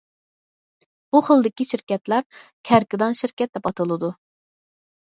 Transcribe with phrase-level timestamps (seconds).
[1.15, 2.27] بۇ خىلدىكى شىركەتلەر«
[2.71, 4.13] كەركىدان شىركەت» دەپ ئاتىلىدۇ.